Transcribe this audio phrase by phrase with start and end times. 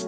[0.00, 0.06] All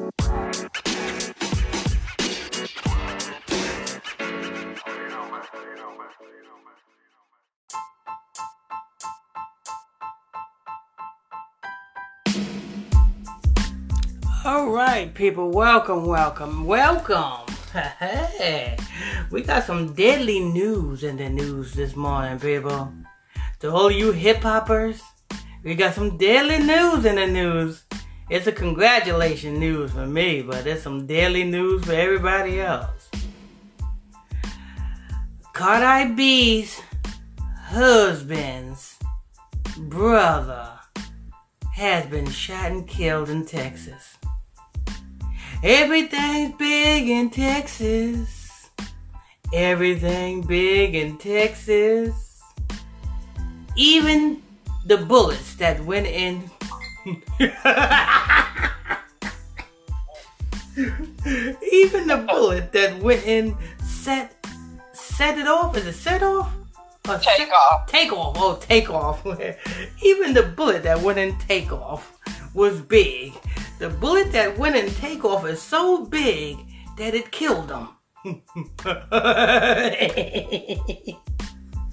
[14.70, 17.46] right, people, welcome, welcome, welcome.
[17.72, 18.76] Hey,
[19.32, 22.92] we got some deadly news in the news this morning, people.
[23.58, 25.02] To all you hip hoppers,
[25.64, 27.84] we got some deadly news in the news.
[28.30, 33.10] It's a congratulation news for me, but it's some deadly news for everybody else.
[35.52, 36.80] Cardi B's
[37.56, 38.96] husband's
[39.76, 40.70] brother
[41.74, 44.16] has been shot and killed in Texas.
[45.64, 48.70] Everything's big in Texas.
[49.52, 52.40] Everything big in Texas.
[53.74, 54.40] Even
[54.86, 56.48] the bullets that went in.
[57.06, 57.22] Even
[62.06, 64.36] the bullet that went in set
[64.92, 65.76] set it off.
[65.76, 66.52] Is it set off?
[67.08, 67.86] Or take set, off.
[67.86, 68.36] Take off.
[68.38, 69.24] Oh, take off.
[70.02, 72.18] Even the bullet that went in take off
[72.54, 73.32] was big.
[73.78, 76.58] The bullet that went in takeoff is so big
[76.98, 77.88] that it killed him.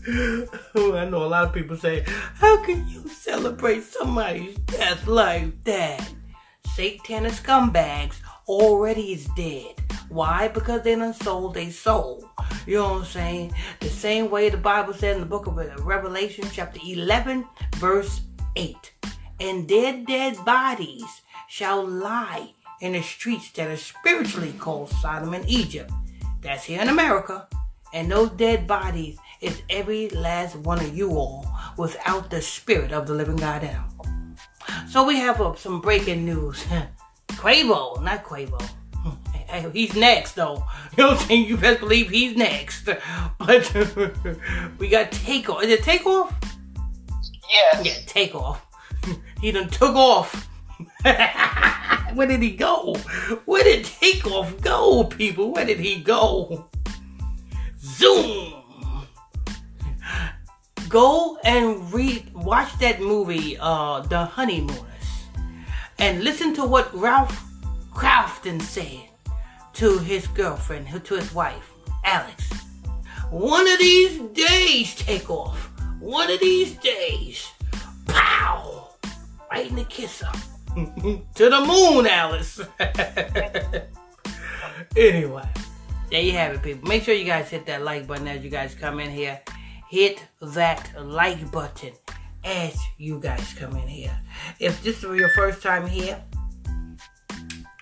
[0.76, 2.04] I know a lot of people say,
[2.36, 6.10] How can you celebrate somebody's death like that?
[6.76, 8.16] Satanic scumbags
[8.48, 9.76] already is dead.
[10.10, 10.48] Why?
[10.48, 12.30] Because they done sold their soul.
[12.66, 13.54] You know what I'm saying?
[13.80, 18.22] The same way the Bible said in the book of uh, Revelation, chapter 11, verse
[18.56, 18.76] 8
[19.40, 25.48] and their dead bodies shall lie in the streets that are spiritually called Sodom and
[25.50, 25.92] Egypt.
[26.42, 27.48] That's here in America.
[27.94, 31.46] And those dead bodies is every last one of you all
[31.78, 34.36] without the spirit of the living God in them.
[34.88, 36.64] So we have uh, some breaking news.
[37.30, 38.62] Quavo, not Quavo.
[39.74, 40.64] He's next though.
[40.98, 41.46] You know what I'm saying?
[41.46, 42.86] You best believe he's next.
[43.38, 43.72] But
[44.80, 45.64] we got Takeoff.
[45.64, 46.34] Is it Takeoff?
[47.48, 47.86] Yes.
[47.86, 48.66] Yeah, Takeoff.
[49.40, 50.50] He done took off.
[51.04, 52.96] Where did he go?
[53.46, 55.54] Where did Takeoff go, people?
[55.54, 56.68] Where did he go?
[57.80, 58.57] Zoom!
[60.90, 64.84] Go and read, watch that movie, uh, The Honeymooners,
[66.00, 67.44] and listen to what Ralph
[67.94, 69.10] Crafton said
[69.74, 71.72] to his girlfriend, to his wife,
[72.06, 72.52] Alex.
[73.30, 75.72] One of these days, take off.
[76.00, 77.52] One of these days.
[78.06, 78.78] Pow!
[79.52, 80.30] right in the kisser.
[80.76, 82.60] to the moon, Alice.
[84.96, 85.50] anyway,
[86.12, 86.88] there you have it, people.
[86.88, 89.42] Make sure you guys hit that like button as you guys come in here.
[89.90, 91.94] Hit that like button
[92.44, 94.18] as you guys come in here.
[94.60, 96.22] If this is your first time here,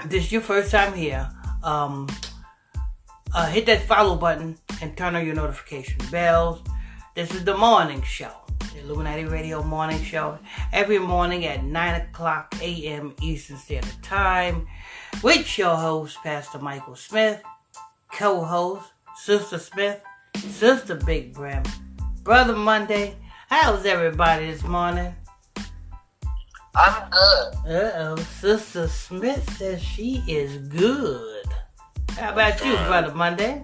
[0.05, 1.29] this is your first time here,
[1.63, 2.07] um,
[3.33, 6.61] uh, hit that follow button and turn on your notification bells.
[7.15, 8.31] This is the morning show
[8.75, 10.37] the Illuminati Radio Morning Show,
[10.73, 13.15] every morning at 9 o'clock a.m.
[13.21, 14.67] Eastern Standard Time,
[15.23, 17.41] with your host, Pastor Michael Smith,
[18.11, 20.01] co host, Sister Smith,
[20.35, 21.63] Sister Big Brim,
[22.25, 23.15] Brother Monday.
[23.49, 25.13] How's everybody this morning?
[26.73, 27.53] I'm good.
[27.67, 31.45] Uh oh, Sister Smith says she is good.
[32.17, 33.63] How about you, Brother Monday?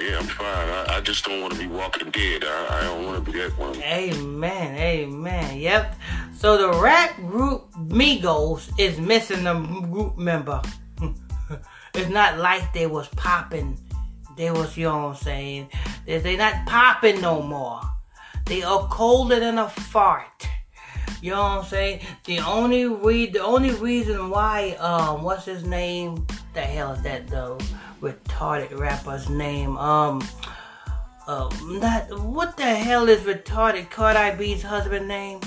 [0.00, 0.46] Yeah, I'm fine.
[0.46, 2.44] I, I just don't want to be walking dead.
[2.44, 3.76] I, I don't want to be that one.
[3.82, 4.78] Amen.
[4.78, 5.58] Amen.
[5.58, 5.96] Yep.
[6.34, 9.52] So the rap group Migos is missing a
[9.90, 10.62] group member.
[11.94, 13.78] it's not like they was popping.
[14.36, 15.70] They was, you know what I'm saying?
[16.04, 17.80] They, they not popping no more.
[18.44, 20.48] They are colder than a fart.
[21.22, 22.00] You know what I'm saying?
[22.24, 26.26] The only re- the only reason why um what's his name?
[26.52, 27.58] The hell is that though?
[28.00, 29.76] retarded rapper's name.
[29.78, 30.22] Um,
[31.26, 35.40] uh, not what the hell is retarded Cardi B's husband name?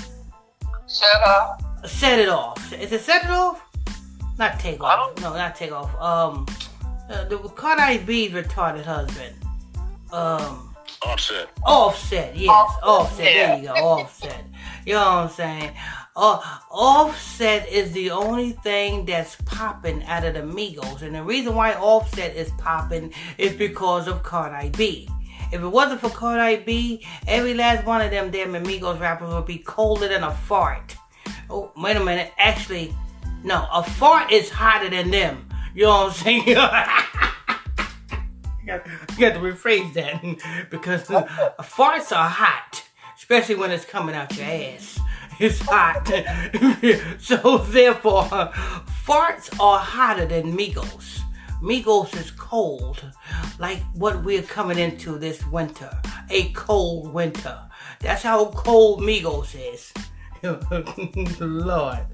[0.87, 1.61] Set off.
[1.85, 2.73] Set it off.
[2.73, 3.61] Is it set it off?
[4.37, 5.19] Not take off.
[5.21, 5.93] No, not take off.
[5.99, 6.45] Um,
[7.09, 9.35] uh, the Cardi B's retarded husband.
[10.11, 10.65] Um.
[11.01, 11.47] Offset.
[11.63, 12.49] Offset, yes.
[12.49, 12.83] Offset.
[12.83, 13.17] offset.
[13.23, 13.73] There you go.
[13.73, 14.45] Offset.
[14.85, 15.71] You know what I'm saying?
[16.15, 16.41] Uh,
[16.71, 21.01] Offset is the only thing that's popping out of the Migos.
[21.01, 25.07] And the reason why Offset is popping is because of Cardi B.
[25.53, 29.45] If it wasn't for Cardi B, every last one of them damn Migos rappers would
[29.45, 30.97] be colder than a fart.
[31.49, 32.33] Oh, wait a minute.
[32.37, 32.93] Actually,
[33.43, 35.47] no, a fart is hotter than them.
[35.79, 36.43] You know what I'm saying?
[36.49, 36.83] you got
[38.67, 41.25] to rephrase that because oh.
[41.61, 42.83] farts are hot,
[43.15, 44.99] especially when it's coming out your ass.
[45.39, 46.05] It's hot.
[47.21, 48.25] so therefore,
[49.05, 51.21] farts are hotter than Migos.
[51.63, 53.01] Migos is cold,
[53.57, 55.97] like what we're coming into this winter.
[56.29, 57.57] A cold winter.
[58.01, 59.93] That's how cold Migos is.
[61.39, 62.05] Lord.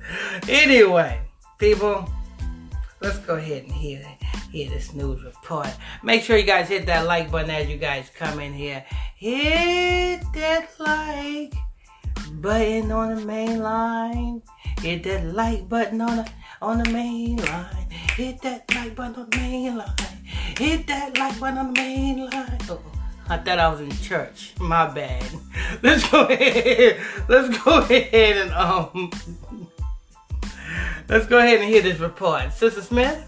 [0.48, 1.22] Anyway,
[1.58, 2.08] people,
[3.06, 4.04] let's go ahead and hear
[4.52, 5.70] hear this news report.
[6.02, 8.84] Make sure you guys hit that like button as you guys come in here.
[9.16, 11.54] Hit that like
[12.42, 14.42] button on the main line.
[14.82, 16.32] Hit that like button on the
[16.64, 17.88] on the main line.
[18.16, 19.96] Hit that like button on the main line.
[20.58, 22.58] Hit that like button on the main line.
[22.70, 22.82] Oh,
[23.30, 24.54] I thought I was in church.
[24.60, 25.26] My bad.
[25.84, 27.00] Let's go ahead.
[27.30, 29.12] Let's go ahead and um.
[31.08, 33.24] Let's go ahead and hear this report, Sister Smith.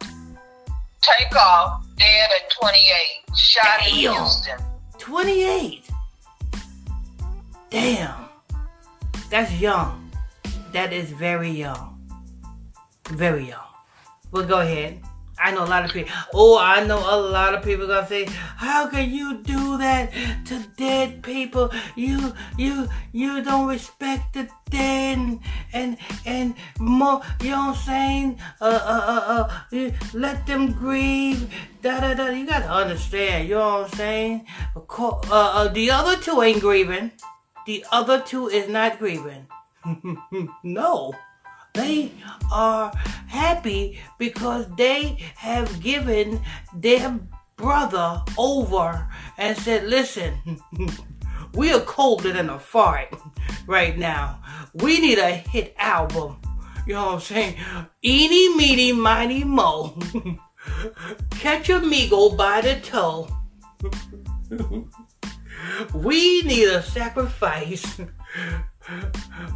[0.00, 4.14] Take off, dead at 28, shot in Damn.
[4.14, 4.58] Houston.
[4.98, 5.90] 28.
[7.70, 8.24] Damn.
[9.30, 10.10] That's young.
[10.72, 11.98] That is very young.
[13.08, 13.58] Very young.
[14.30, 15.02] We'll go ahead.
[15.42, 16.12] I know a lot of people.
[16.32, 20.12] Oh, I know a lot of people gonna say, "How can you do that
[20.46, 21.70] to dead people?
[21.96, 25.40] You, you, you don't respect the dead, and
[25.72, 27.22] and, and more.
[27.40, 28.40] You know what I'm saying?
[28.60, 31.52] Uh, uh, uh, uh let them grieve.
[31.82, 32.28] Da da da.
[32.30, 33.48] You gotta understand.
[33.48, 34.46] You know what I'm saying?
[34.76, 37.10] Uh, uh, the other two ain't grieving.
[37.66, 39.46] The other two is not grieving.
[40.62, 41.14] no.
[41.74, 42.12] They
[42.52, 42.92] are
[43.28, 46.42] happy because they have given
[46.74, 47.18] their
[47.56, 49.08] brother over
[49.38, 50.60] and said, listen,
[51.54, 53.14] we are colder than a fart
[53.66, 54.42] right now.
[54.74, 56.36] We need a hit album.
[56.86, 57.56] You know what I'm saying?
[58.04, 59.98] Eeny, meeny, miny, mo.
[61.30, 63.28] Catch a Migo by the toe.
[65.94, 68.00] we need a sacrifice.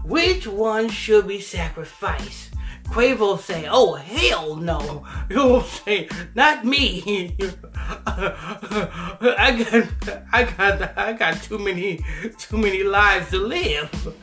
[0.05, 2.50] Which one should we sacrifice?
[2.84, 5.05] Quavo say, oh hell no.
[5.28, 7.34] You know what Not me.
[8.06, 12.00] I got I got I got too many
[12.38, 14.14] too many lives to live.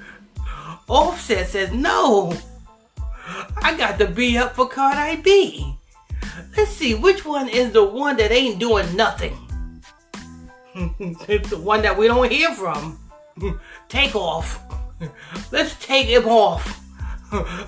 [0.87, 2.33] Offset says no.
[3.61, 5.75] I got to be up for Cardi B.
[6.57, 9.37] Let's see which one is the one that ain't doing nothing.
[10.75, 12.99] it's the one that we don't hear from.
[13.89, 14.59] Take off.
[15.51, 16.81] Let's take him off.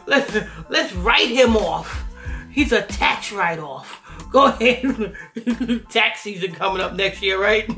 [0.05, 0.37] Let's
[0.69, 2.05] let's write him off.
[2.51, 4.01] He's a tax write-off.
[4.31, 5.13] Go ahead.
[5.89, 7.69] tax season coming up next year, right?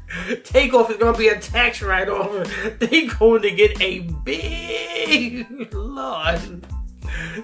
[0.44, 2.78] Takeoff is gonna be a tax write-off.
[2.78, 6.66] They're going to get a big Lord.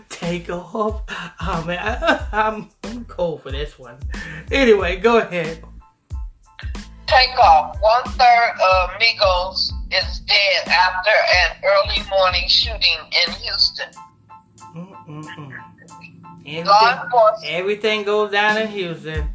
[0.08, 1.02] Take off.
[1.40, 3.98] Oh man, I, I'm I'm cold for this one.
[4.52, 5.64] Anyway, go ahead.
[7.06, 7.78] Take off.
[7.80, 13.88] One third of Migos is dead after an early morning shooting in Houston.
[14.74, 15.52] Mm-mm-mm.
[16.66, 19.28] Law Everything, enforcement, everything goes down in Houston.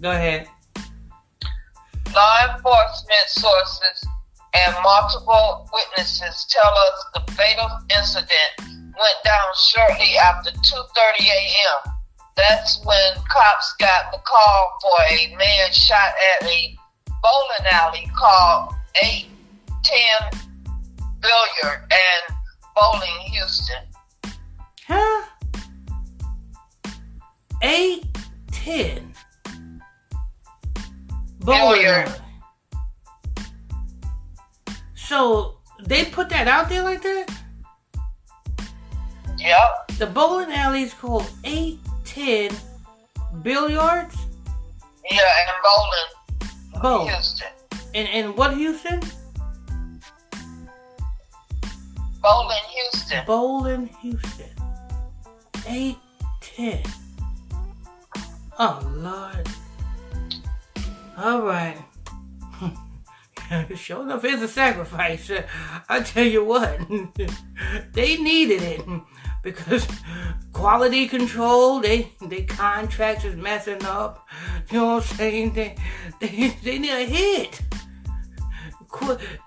[0.00, 0.48] Go ahead.
[2.14, 4.04] law enforcement sources
[4.54, 11.92] and multiple witnesses tell us the fatal incident went down shortly after 2:30 a.m.
[12.36, 16.76] That's when cops got the call for a man shot at a
[17.22, 18.74] bowling alley called
[19.80, 20.40] 810
[21.20, 22.36] Billiard and
[22.76, 23.82] Bowling, Houston.
[24.86, 25.24] Huh?
[27.62, 28.06] Eight,
[28.50, 29.12] ten.
[31.40, 32.12] Bowling Billiard.
[34.94, 37.26] So they put that out there like that?
[39.38, 39.98] Yep.
[39.98, 42.56] The bowling alley is called 810
[43.42, 44.16] Billiards?
[45.10, 47.06] Yeah, and Bowling, Bow.
[47.06, 47.48] Houston.
[47.94, 49.00] And, and what Houston?
[52.22, 53.24] Bowling, Houston.
[53.26, 54.50] Bowling, Houston.
[55.66, 56.82] 810.
[58.58, 59.48] Oh, Lord.
[61.16, 61.76] All right.
[63.74, 65.30] sure enough, it's a sacrifice.
[65.88, 66.78] I tell you what,
[67.92, 68.82] they needed it
[69.42, 69.86] because
[70.52, 74.26] quality control, they they contracts is messing up.
[74.70, 75.52] You know what I'm saying?
[75.54, 75.76] They
[76.20, 77.62] they, they need a hit.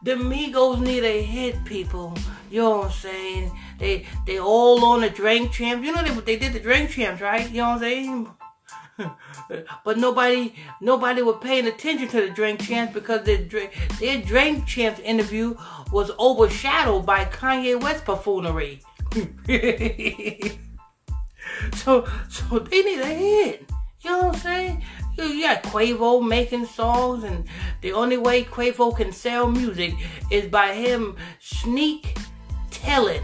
[0.01, 2.15] The Migos need a hit, people.
[2.53, 3.51] You know what I'm saying?
[3.79, 5.83] They they all on the drink champs.
[5.83, 7.49] You know they they did the drink champs, right?
[7.49, 8.29] You know what I'm saying?
[9.83, 13.39] but nobody nobody was paying attention to the drink champs because their
[13.99, 15.55] their drink champs interview
[15.91, 18.81] was overshadowed by Kanye West buffoonery.
[21.77, 23.67] so so they need a hit.
[24.01, 24.83] You know what I'm saying?
[25.17, 27.45] You, you got Quavo making songs, and
[27.81, 29.95] the only way Quavo can sell music
[30.29, 32.15] is by him sneak
[32.83, 33.23] telling.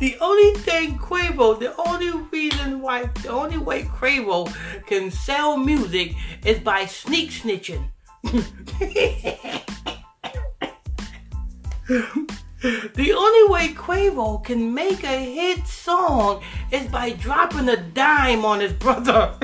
[0.00, 4.50] the only thing Quavo, the only reason why, the only way Quavo
[4.86, 6.14] can sell music
[6.44, 7.90] is by sneak snitching.
[12.62, 18.60] The only way Quavo can make a hit song is by dropping a dime on
[18.60, 19.34] his brother.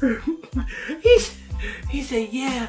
[1.02, 1.36] He's,
[1.88, 2.68] he said, Yeah,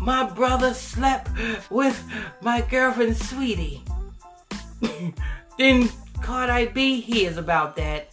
[0.00, 1.30] my brother slept
[1.70, 2.02] with
[2.40, 3.80] my girlfriend, Saweetie.
[5.58, 5.88] then
[6.22, 8.10] Cardi B hears about that.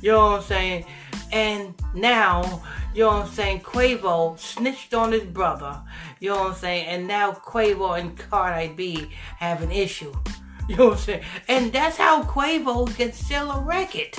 [0.00, 0.84] You know what I'm saying?
[1.32, 2.62] And now,
[2.94, 5.82] you know what I'm saying, Quavo snitched on his brother.
[6.20, 6.86] You know what I'm saying?
[6.86, 10.12] And now Quavo and Cardi B have an issue.
[10.68, 11.22] You know what I'm saying?
[11.46, 14.16] And that's how Quavo can sell a record.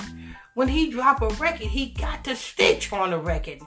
[0.54, 3.58] When he drop a record, he got to stitch on the record.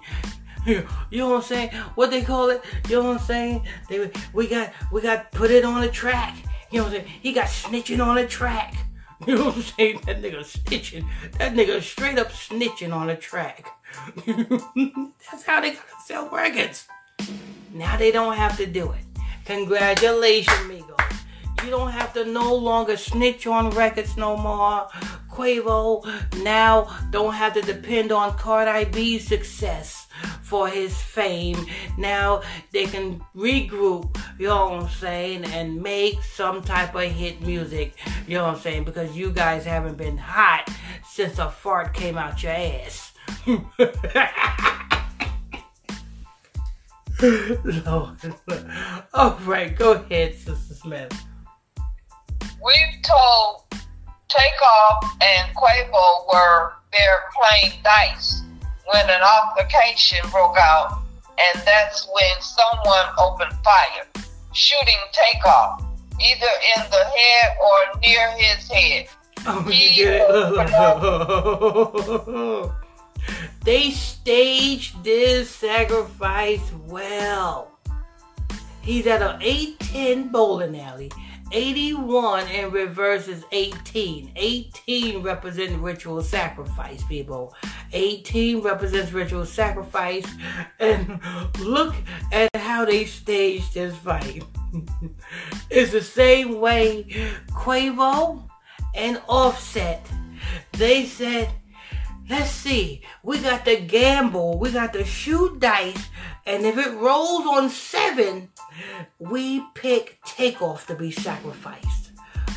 [0.65, 1.69] You know what I'm saying?
[1.95, 2.63] What they call it?
[2.87, 3.65] You know what I'm saying?
[3.89, 6.37] They, we got we got put it on a track.
[6.71, 7.13] You know what I'm saying?
[7.21, 8.75] He got snitching on a track.
[9.27, 10.01] You know what I'm saying?
[10.07, 11.05] That nigga snitching.
[11.37, 13.67] That nigga straight up snitching on a track.
[14.25, 16.87] That's how they gotta sell records.
[17.71, 19.03] Now they don't have to do it.
[19.45, 21.15] Congratulations, Migos.
[21.63, 24.87] You don't have to no longer snitch on records no more.
[25.29, 26.03] Quavo
[26.41, 30.00] now don't have to depend on Cardi B's success
[30.41, 31.65] for his fame.
[31.97, 37.41] Now they can regroup, you know what I'm saying, and make some type of hit
[37.41, 37.93] music,
[38.27, 40.69] you know what I'm saying, because you guys haven't been hot
[41.07, 43.13] since a fart came out your ass.
[49.13, 51.25] All right, go ahead, Sister Smith.
[52.39, 53.63] We've told
[54.27, 58.43] Takeoff and Quavo were there playing dice
[58.85, 61.01] when an altercation broke out,
[61.39, 64.05] and that's when someone opened fire,
[64.53, 65.83] shooting Takeoff
[66.21, 66.47] either
[66.77, 69.07] in the head or near his head.
[69.47, 72.71] Oh, you He get it?
[73.63, 77.71] they staged this sacrifice well.
[78.81, 81.11] He's at an 810 bowling alley.
[81.51, 84.31] 81 in reverse is 18.
[84.36, 87.53] 18 represents ritual sacrifice, people.
[87.93, 90.25] 18 represents ritual sacrifice.
[90.79, 91.20] And
[91.60, 91.96] look
[92.31, 94.43] at how they staged this fight.
[95.70, 97.05] it's the same way
[97.50, 98.43] Quavo
[98.96, 100.05] and Offset.
[100.74, 101.50] They said,
[102.29, 106.10] let's see, we got to gamble, we got to shoot dice,
[106.46, 108.50] and if it rolls on seven,
[109.19, 112.11] we pick Takeoff to be sacrificed.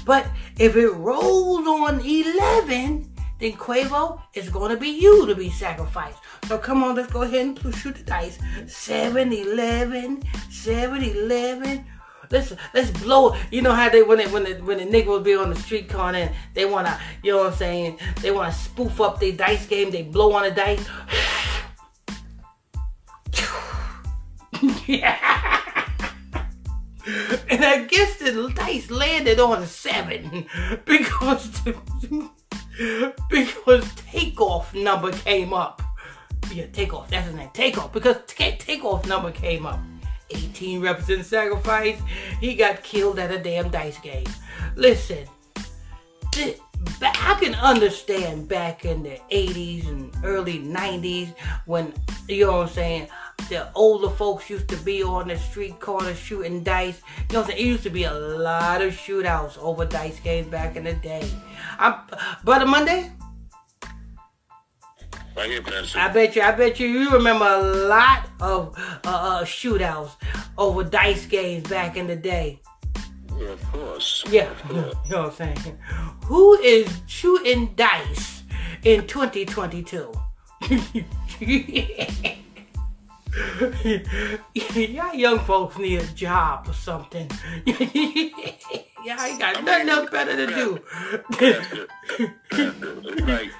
[0.04, 0.26] But
[0.58, 6.18] if it rolls on 11, then Quavo is going to be you to be sacrificed.
[6.46, 8.38] So come on, let's go ahead and shoot the dice.
[8.66, 11.86] 7, 11, 7, 11.
[12.30, 13.36] Let's let's blow.
[13.50, 15.90] You know how they when they when the when the niggas be on the street
[15.90, 19.66] corner and they wanna you know what I'm saying they wanna spoof up their dice
[19.66, 19.90] game.
[19.90, 20.88] They blow on the dice.
[27.50, 30.46] And I guess the dice landed on seven
[30.84, 31.60] because
[33.28, 35.82] because takeoff number came up.
[36.52, 37.10] Yeah, takeoff.
[37.10, 37.50] That's his name.
[37.52, 39.80] Takeoff because ta- takeoff number came up.
[40.30, 42.00] 18 represents sacrifice.
[42.40, 44.26] He got killed at a damn dice game.
[44.74, 45.26] Listen,
[46.32, 46.58] th-
[47.02, 51.34] I can understand back in the 80s and early 90s
[51.66, 51.92] when,
[52.28, 53.08] you know what I'm saying,
[53.48, 57.02] the older folks used to be on the street corner shooting dice.
[57.28, 57.66] You know what I'm saying?
[57.66, 61.28] It used to be a lot of shootouts over dice games back in the day.
[61.78, 61.96] I'm,
[62.44, 63.10] Brother Monday,
[65.36, 65.62] Right here,
[65.96, 70.12] I bet you, I bet you, you remember a lot of uh, uh, shootouts
[70.56, 72.60] over dice games back in the day.
[73.36, 74.22] Yeah, of course.
[74.30, 74.92] Yeah, you know
[75.24, 75.78] what I'm saying?
[76.26, 78.44] Who is shooting dice
[78.84, 80.12] in 2022?
[84.74, 87.28] Y'all young folks need a job or something.
[87.66, 90.80] Y'all ain't got nothing else better to do.
[93.24, 93.50] Like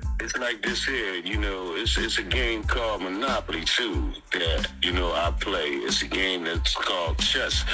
[0.20, 1.74] it's like this here, you know.
[1.74, 5.68] It's it's a game called Monopoly too that you know I play.
[5.86, 7.64] It's a game that's called chess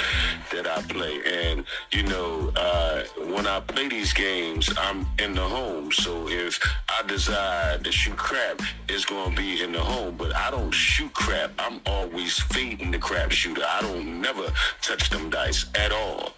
[0.51, 5.41] that I play, and you know uh, when I play these games, I'm in the
[5.41, 5.91] home.
[5.91, 6.59] So if
[6.89, 10.15] I desire to shoot crap, it's gonna be in the home.
[10.17, 11.51] But I don't shoot crap.
[11.57, 13.63] I'm always fading the crap shooter.
[13.67, 16.33] I don't never touch them dice at all.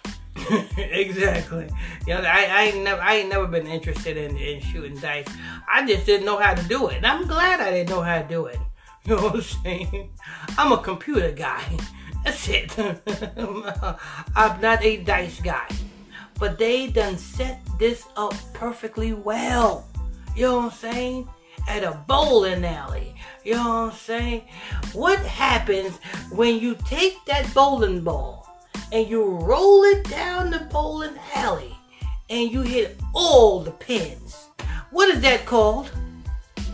[0.76, 1.68] exactly.
[2.06, 5.26] You know, I, I ain't never I ain't never been interested in, in shooting dice.
[5.70, 7.04] I just didn't know how to do it.
[7.04, 8.58] I'm glad I didn't know how to do it.
[9.04, 10.10] You know what I'm saying?
[10.58, 11.62] I'm a computer guy.
[12.24, 12.78] That's it.
[14.36, 15.66] I'm not a dice guy.
[16.38, 19.86] But they done set this up perfectly well.
[20.36, 21.28] You know what I'm saying?
[21.68, 23.14] At a bowling alley.
[23.44, 24.42] You know what I'm saying?
[24.92, 25.96] What happens
[26.30, 28.37] when you take that bowling ball
[28.92, 31.74] and you roll it down the bowling alley
[32.30, 34.48] and you hit all the pins?
[34.90, 35.90] What is that called?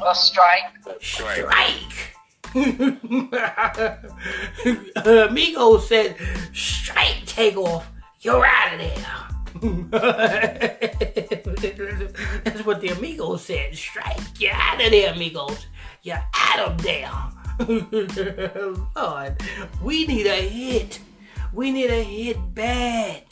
[0.05, 0.73] A strike.
[1.01, 2.15] Strike.
[5.05, 6.17] Amigo said,
[6.53, 7.91] strike takeoff.
[8.21, 9.07] You're out of there.
[12.45, 13.77] That's what the amigos said.
[13.77, 14.21] Strike.
[14.39, 15.67] You're out of there, amigos.
[16.03, 17.11] You're out of there.
[18.97, 19.37] Lord,
[19.83, 21.01] we need a hit.
[21.55, 23.23] We need a hit bad.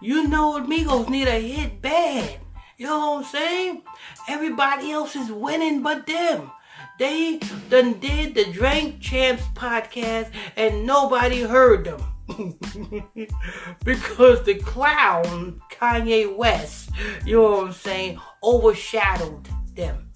[0.00, 2.38] You know amigos need a hit bad.
[2.78, 3.82] You know what I'm saying?
[4.28, 6.52] Everybody else is winning but them.
[7.00, 12.00] They done did the Drink Champs podcast and nobody heard them.
[13.84, 16.90] because the clown Kanye West,
[17.26, 20.12] you know what I'm saying, overshadowed them.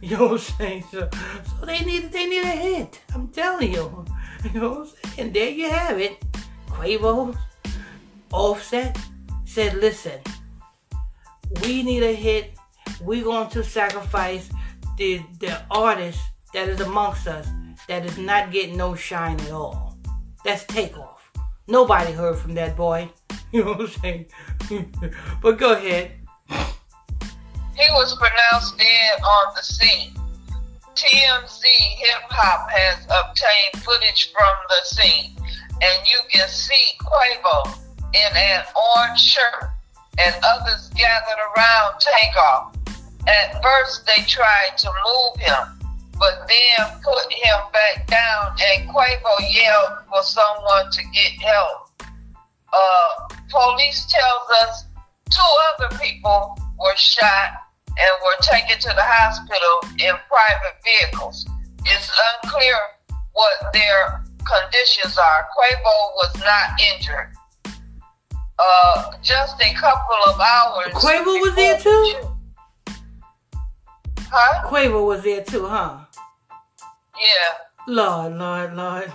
[0.00, 0.84] You know what I'm saying?
[0.92, 1.10] So,
[1.58, 3.00] so they need they need a hit.
[3.12, 4.04] I'm telling you.
[4.54, 5.14] You know what I'm saying?
[5.18, 6.22] And there you have it.
[6.78, 7.36] Quavo,
[8.32, 8.96] Offset
[9.44, 10.20] said, listen,
[11.64, 12.52] we need a hit.
[13.00, 14.48] We're going to sacrifice
[14.96, 16.20] the the artist
[16.54, 17.48] that is amongst us
[17.88, 19.98] that is not getting no shine at all.
[20.44, 21.32] That's takeoff.
[21.66, 23.10] Nobody heard from that boy.
[23.50, 24.26] You know what I'm saying?
[25.42, 26.12] but go ahead.
[26.50, 30.12] He was pronounced dead on the scene.
[30.94, 35.36] TMZ Hip Hop has obtained footage from the scene,
[35.82, 37.78] and you can see Quavo
[38.14, 38.64] in an
[38.96, 39.70] orange shirt
[40.18, 42.76] and others gathered around Takeoff.
[43.26, 49.52] At first, they tried to move him, but then put him back down, and Quavo
[49.52, 51.90] yelled for someone to get help.
[52.72, 54.84] Uh, police tells us
[55.30, 55.42] two
[55.74, 57.50] other people were shot
[57.88, 61.46] and were taken to the hospital in private vehicles.
[61.84, 62.10] It's
[62.42, 62.76] unclear
[63.32, 65.46] what their conditions are.
[65.56, 67.32] Quavo was not injured.
[68.58, 70.92] Uh, just a couple of hours.
[70.92, 72.14] Quavo was there too?
[74.30, 74.68] Huh?
[74.68, 75.98] Quavo was there too, huh?
[77.18, 77.54] Yeah.
[77.86, 79.12] Lord, Lord, Lord.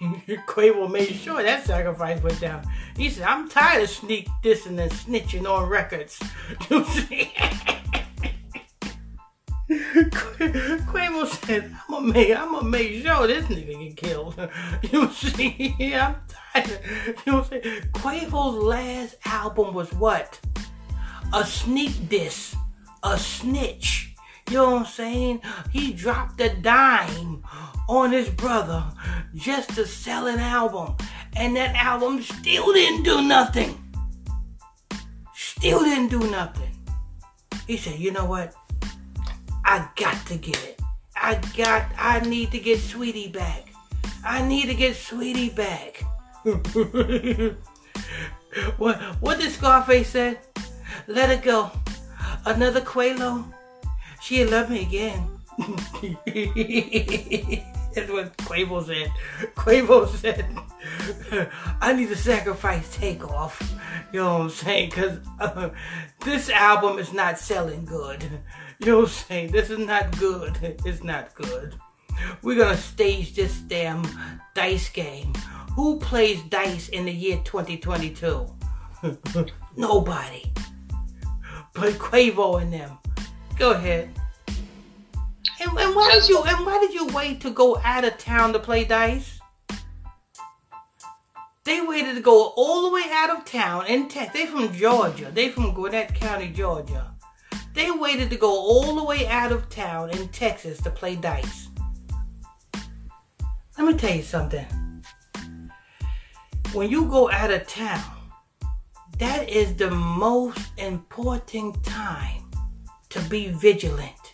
[0.46, 2.66] Quavo made sure that sacrifice went down.
[2.96, 6.18] He said, I'm tired of sneak dissing and then snitching on records.
[6.70, 7.32] You see?
[9.70, 11.76] Quavo said,
[12.12, 14.50] make I'm gonna make sure this nigga get killed.
[14.90, 16.80] You see, I'm tired.
[17.26, 17.82] You know what I'm saying?
[17.92, 20.38] Quavo's last album was what?
[21.34, 22.56] A sneak diss,
[23.02, 24.14] a snitch.
[24.50, 25.42] You know what I'm saying?
[25.72, 27.44] He dropped a dime
[27.88, 28.82] on his brother
[29.34, 30.96] just to sell an album.
[31.36, 33.76] And that album still didn't do nothing.
[35.34, 36.70] Still didn't do nothing.
[37.66, 38.54] He said, you know what?
[39.64, 40.77] I got to get it.
[41.20, 43.72] I got, I need to get Saweetie back.
[44.24, 46.02] I need to get Saweetie back.
[48.78, 50.38] what, what did Scarface say?
[51.06, 51.70] Let it go.
[52.44, 53.44] Another Quavo
[54.20, 55.26] she love me again.
[57.94, 59.10] That's what Quavo said.
[59.54, 60.46] Quavo said,
[61.80, 63.74] I need to sacrifice takeoff.
[64.12, 64.90] You know what I'm saying?
[64.90, 65.70] Because uh,
[66.20, 68.24] this album is not selling good.
[68.80, 69.50] You know what I'm saying?
[69.50, 70.76] This is not good.
[70.84, 71.74] It's not good.
[72.42, 74.06] We're going to stage this damn
[74.54, 75.32] dice game.
[75.74, 78.46] Who plays dice in the year 2022?
[79.76, 80.52] Nobody.
[81.74, 82.98] But Quavo and them.
[83.58, 84.10] Go ahead.
[85.60, 88.52] And, and why did you and why did you wait to go out of town
[88.52, 89.40] to play dice?
[91.64, 94.32] They waited to go all the way out of town in Texas.
[94.32, 95.30] They from Georgia.
[95.32, 97.17] They from Gwinnett County, Georgia.
[97.78, 101.68] They waited to go all the way out of town in Texas to play dice.
[103.78, 104.66] Let me tell you something.
[106.72, 108.32] When you go out of town,
[109.18, 112.50] that is the most important time
[113.10, 114.32] to be vigilant.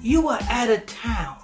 [0.00, 1.36] You are out of town.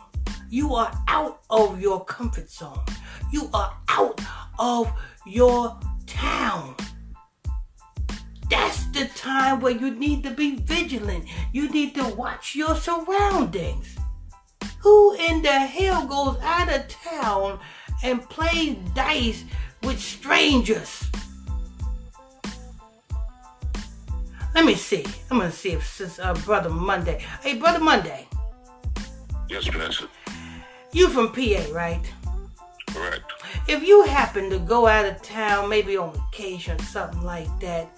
[0.48, 2.86] You are out of your comfort zone.
[3.30, 4.18] You are out
[4.58, 4.90] of
[5.26, 6.74] your town.
[8.48, 11.24] That's the time where you need to be vigilant.
[11.52, 13.96] You need to watch your surroundings.
[14.80, 17.58] Who in the hell goes out of town
[18.02, 19.44] and plays dice
[19.82, 21.06] with strangers?
[24.56, 25.04] let me see.
[25.30, 27.22] I'm gonna see if sis, uh, brother Monday.
[27.42, 28.26] Hey, brother Monday.
[29.50, 30.08] Yes, Vanessa.
[30.92, 32.00] You from PA, right?
[32.88, 33.30] Correct.
[33.68, 37.95] If you happen to go out of town, maybe on vacation, something like that,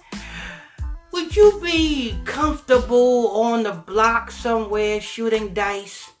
[1.11, 6.11] would you be comfortable on the block somewhere shooting dice?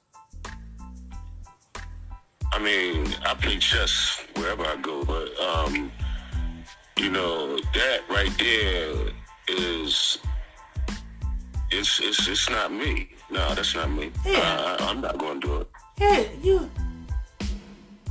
[2.51, 5.91] I mean, I play chess wherever I go, but um,
[6.97, 8.93] you know that right there
[9.47, 10.17] is
[11.71, 13.09] it's it's it's not me.
[13.29, 14.11] No, that's not me.
[14.25, 14.75] Yeah.
[14.79, 15.69] I, I'm not going to do it.
[15.99, 16.71] Yeah, you.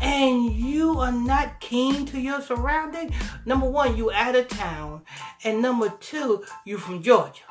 [0.01, 3.15] And you are not keen to your surroundings.
[3.45, 5.03] Number one, you out of town,
[5.45, 7.43] and number two, you from Georgia,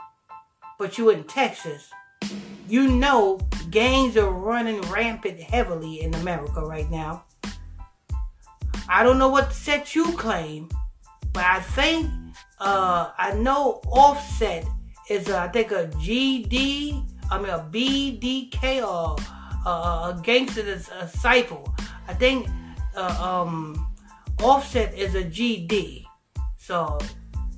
[0.80, 1.90] but you in Texas.
[2.70, 7.24] You know gangs are running rampant heavily in America right now.
[8.90, 10.70] I don't know what set you claim,
[11.34, 12.10] but I think
[12.60, 14.66] uh, I know Offset
[15.10, 19.18] is uh, I think a GD, I mean a BDK or
[19.66, 21.74] uh, a gangster disciple.
[22.08, 22.48] I think
[22.96, 23.94] uh, um,
[24.42, 26.06] Offset is a GD,
[26.58, 27.00] so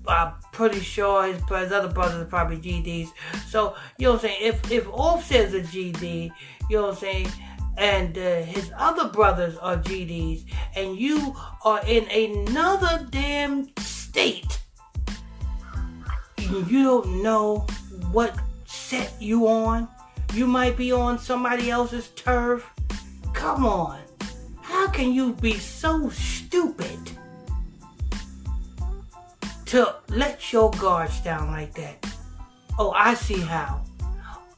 [0.07, 3.09] I'm pretty sure his, his other brothers are probably GDs.
[3.47, 4.38] So you know what I'm saying?
[4.41, 6.31] If if Offset is a GD,
[6.69, 7.27] you know what I'm saying?
[7.77, 14.59] And uh, his other brothers are GDs, and you are in another damn state.
[16.39, 17.67] You don't know
[18.12, 19.88] what set you on.
[20.33, 22.69] You might be on somebody else's turf.
[23.33, 23.99] Come on.
[24.79, 27.11] How can you be so stupid
[29.65, 32.07] to let your guards down like that?
[32.79, 33.81] Oh, I see how.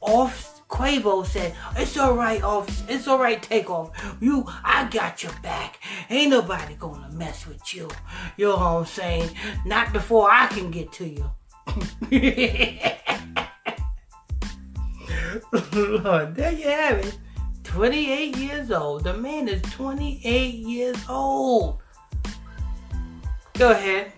[0.00, 2.88] Off Quavo said, "It's all right, off.
[2.88, 3.42] It's all right.
[3.42, 3.90] Take off.
[4.20, 5.80] You, I got your back.
[6.08, 7.90] Ain't nobody gonna mess with you.
[8.36, 9.28] You know what I'm saying?
[9.66, 11.32] Not before I can get to you."
[15.72, 17.18] Lord, there you have it.
[17.72, 19.02] 28 years old.
[19.02, 21.80] The man is 28 years old.
[23.54, 24.12] Go ahead.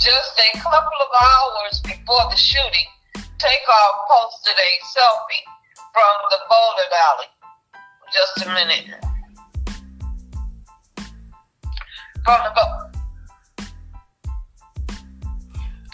[0.00, 5.44] Just a couple of hours before the shooting, Takeoff posted a selfie
[5.94, 7.26] from the bowling alley.
[8.12, 8.86] Just a minute.
[12.24, 12.89] From the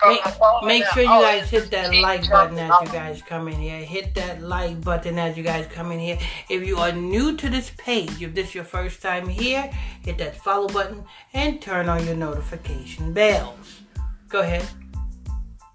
[0.05, 0.21] Make,
[0.65, 3.55] make sure you oh, guys Oh, hit that like button as you guys come in
[3.55, 3.79] here.
[3.79, 6.19] Hit that like button as you guys come in here.
[6.49, 9.71] If you are new to this page, if this is your first time here,
[10.03, 13.81] hit that follow button and turn on your notification bells.
[14.29, 14.67] Go ahead.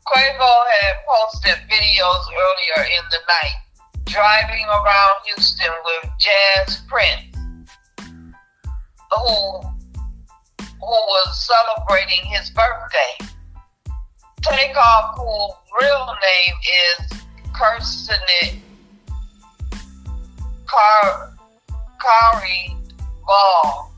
[0.07, 3.61] Quavo had posted videos earlier in the night
[4.05, 7.37] driving around Houston with Jas Prince,
[9.11, 9.61] who
[10.81, 13.40] who was celebrating his birthday.
[14.41, 16.55] Takeoff, whose real name
[16.99, 17.23] is
[17.53, 18.59] Kirsnick
[20.65, 21.33] Car
[22.03, 22.75] Khari
[23.25, 23.93] Ball,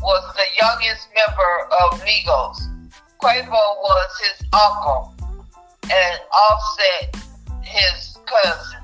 [0.00, 2.58] was the youngest member of Migos.
[3.20, 5.12] Quavo was his uncle,
[5.82, 7.16] and Offset
[7.62, 8.80] his cousin.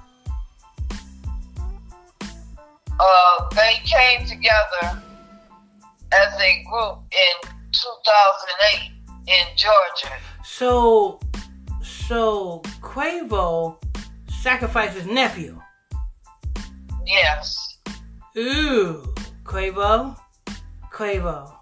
[2.99, 5.03] Uh, they came together
[6.13, 8.94] as a group in 2008
[9.27, 10.15] in Georgia.
[10.45, 11.21] So,
[11.83, 13.83] so Quavo
[14.29, 15.61] sacrificed his nephew.
[17.07, 17.79] Yes.
[18.37, 20.19] Ooh, Quavo,
[20.93, 21.53] Quavo,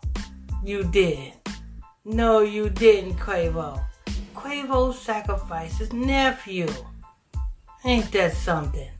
[0.64, 1.34] you did.
[2.04, 3.80] No, you didn't, Quavo.
[4.34, 6.66] Quavo sacrificed his nephew.
[7.84, 8.90] Ain't that something?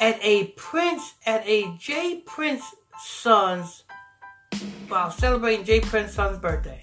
[0.00, 2.64] At a Prince, at a J Prince
[2.98, 3.84] son's,
[4.88, 6.82] while celebrating J Prince son's birthday.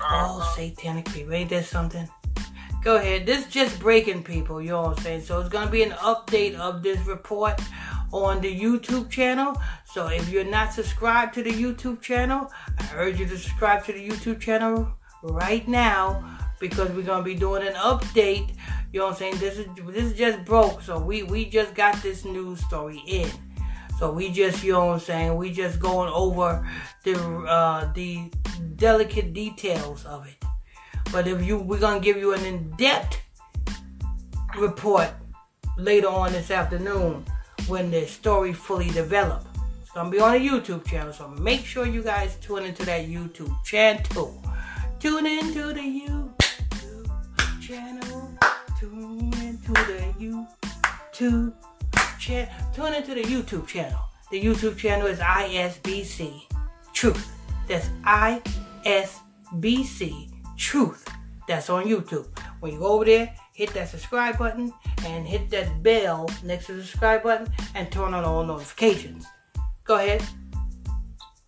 [0.00, 0.56] Oh, uh-huh.
[0.56, 2.08] satanic people, ain't that something?
[2.82, 3.26] Go ahead.
[3.26, 5.22] This just breaking people, you know what I'm saying?
[5.22, 7.60] So it's gonna be an update of this report
[8.12, 9.60] on the YouTube channel.
[9.84, 13.92] So if you're not subscribed to the YouTube channel, I urge you to subscribe to
[13.92, 14.88] the YouTube channel
[15.22, 18.54] right now because we're gonna be doing an update.
[18.92, 19.38] You know what I'm saying?
[19.38, 23.28] This is this is just broke, so we we just got this news story in.
[23.98, 26.68] So we just, you know what I'm saying, we just going over
[27.02, 28.30] the uh, the
[28.76, 30.44] delicate details of it.
[31.12, 33.20] But if you, we're gonna give you an in-depth
[34.58, 35.08] report
[35.78, 37.24] later on this afternoon
[37.68, 39.46] when the story fully developed.
[39.80, 43.06] It's gonna be on the YouTube channel, so make sure you guys tune into that
[43.06, 44.42] YouTube channel.
[45.00, 46.32] Tune into the YouTube
[47.60, 48.36] channel.
[48.78, 51.54] Tune into the YouTube
[52.26, 52.52] channel.
[52.74, 54.00] Tune into the YouTube channel.
[54.30, 56.42] The YouTube channel is ISBC
[56.92, 57.30] Truth.
[57.68, 57.88] That's
[58.84, 61.08] ISBC Truth.
[61.46, 62.26] That's on YouTube.
[62.60, 64.72] When you go over there, hit that subscribe button
[65.04, 69.26] and hit that bell next to the subscribe button and turn on all notifications.
[69.84, 70.24] Go ahead.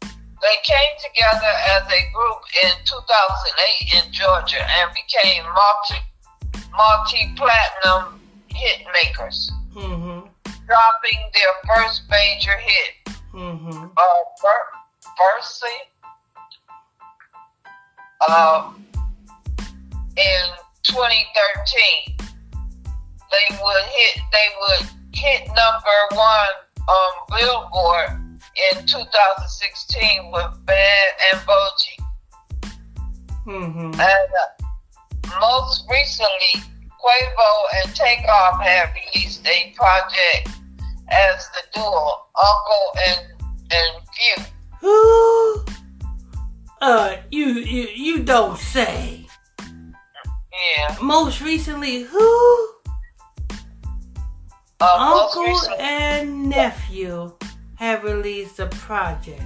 [0.00, 5.98] They came together as a group in 2008 in Georgia and became multi
[6.70, 10.17] multi platinum hit makers, Mm-hmm.
[10.68, 13.86] Dropping their first major hit, Mm-hmm.
[13.96, 14.14] uh,
[18.28, 18.70] uh,
[20.16, 20.44] in
[20.82, 22.16] 2013.
[23.30, 24.22] They would hit.
[24.32, 26.54] They would hit number one
[26.88, 28.40] on Billboard
[28.72, 31.98] in 2016 with Bad and Boujee.
[33.46, 34.00] Mm-hmm.
[34.00, 36.62] And uh, most recently,
[37.02, 40.48] Quavo and Takeoff have released a project
[41.10, 43.38] as the duo, Uncle and
[43.70, 44.44] and Phew.
[44.80, 45.64] Who?
[46.80, 49.26] Uh, you, you, you don't say.
[49.58, 50.96] Yeah.
[51.02, 52.68] Most recently, who?
[54.80, 57.32] Uh, Uncle recently, and nephew
[57.74, 59.42] have released a project.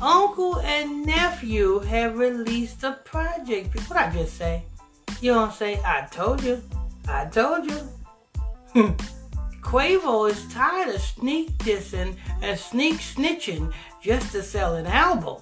[0.00, 3.74] Uncle and nephew have released a project.
[3.88, 4.62] What I just say?
[5.22, 6.60] You don't say, I told you.
[7.06, 7.78] I told you.
[9.62, 15.36] Quavo is tired of sneak dissing and sneak snitching just to sell an album.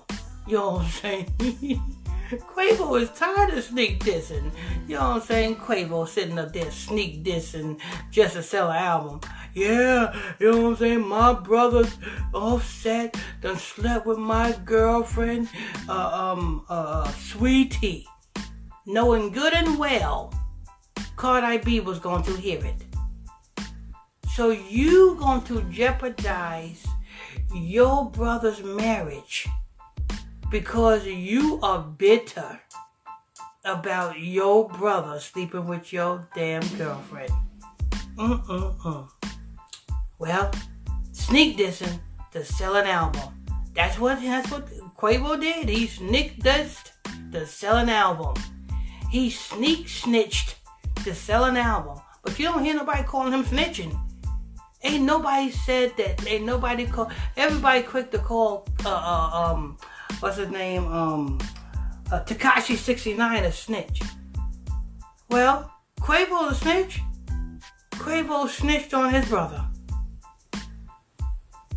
[0.46, 1.26] You know what I'm saying?
[2.30, 4.52] Quavo is tired of sneak dissing.
[4.86, 5.56] You know what I'm saying?
[5.56, 9.20] Quavo sitting up there sneak dissing just to sell an album.
[9.54, 11.08] Yeah, you know what I'm saying?
[11.08, 11.96] My brother's
[12.34, 15.48] Offset done slept with my girlfriend,
[15.88, 18.04] uh, um, uh, Saweetie,
[18.92, 20.32] knowing good and well
[21.16, 22.82] Cardi B was going to hear it.
[24.34, 26.86] So you going to jeopardize
[27.54, 29.46] your brother's marriage
[30.50, 32.60] because you are bitter
[33.64, 37.32] about your brother sleeping with your damn girlfriend.
[38.16, 39.08] Mm-mm-mm.
[40.18, 40.50] Well,
[41.12, 41.98] sneak dissing
[42.32, 43.34] to sell an album.
[43.74, 45.68] That's what that's what Quavo did.
[45.68, 46.92] He sneak dissed
[47.32, 48.34] to sell an album.
[49.10, 50.56] He sneak snitched
[51.04, 52.00] to sell an album.
[52.22, 53.98] But you don't hear nobody calling him snitching.
[54.82, 56.26] Ain't nobody said that.
[56.26, 57.10] Ain't nobody call.
[57.36, 58.68] Everybody quick to call.
[58.84, 59.78] Uh, uh um,
[60.20, 60.86] what's his name?
[60.86, 61.38] Um,
[62.10, 64.00] uh, Tekashi 69 a snitch.
[65.28, 65.70] Well,
[66.00, 67.00] Quavo a snitch.
[67.92, 69.64] Quavo snitched on his brother.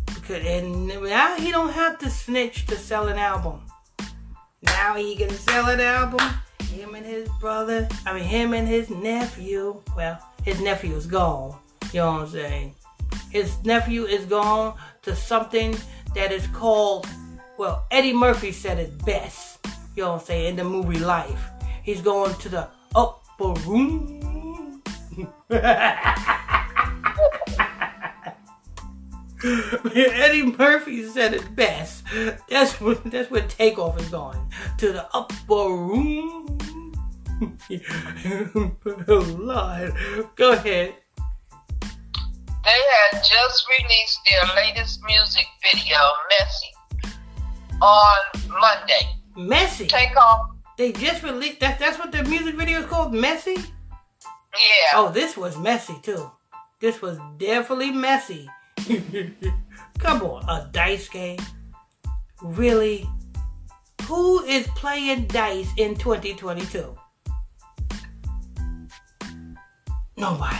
[0.06, 3.60] Because, and now he don't have to snitch to sell an album.
[4.62, 6.20] Now he can sell an album.
[6.74, 9.80] Him and his brother, I mean him and his nephew.
[9.96, 11.56] Well, his nephew is gone.
[11.92, 12.74] You know what I'm saying?
[13.30, 15.76] His nephew is gone to something
[16.16, 17.06] that is called,
[17.58, 19.64] well, Eddie Murphy said it best.
[19.94, 20.46] You know what I'm saying?
[20.48, 21.48] In the movie Life.
[21.84, 24.82] He's going to the upper room.
[29.44, 32.04] Eddie Murphy said it best.
[32.48, 34.38] That's what that's where takeoff is going.
[34.78, 36.58] To the upper room.
[39.08, 39.94] Lord.
[40.36, 40.94] Go ahead.
[42.64, 42.80] they
[43.10, 45.98] had just released their latest music video,
[46.30, 47.10] Messy,
[47.82, 48.16] on
[48.48, 49.08] Monday.
[49.36, 49.86] Messy.
[49.86, 53.54] Takeoff, They just released that that's what the music video is called, Messy?
[53.56, 54.94] yeah.
[54.94, 56.30] Oh, this was messy too.
[56.80, 58.48] This was definitely messy.
[59.98, 61.38] Come on, a dice game?
[62.42, 63.08] Really?
[64.06, 66.96] Who is playing dice in 2022?
[70.16, 70.58] Nobody.